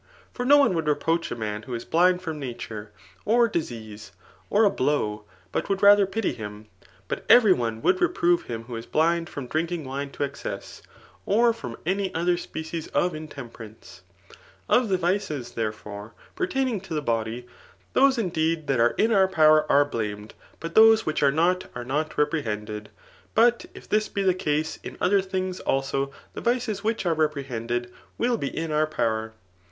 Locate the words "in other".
24.81-25.21